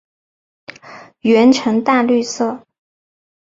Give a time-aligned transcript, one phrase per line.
[1.19, 2.65] 喙呈淡绿色。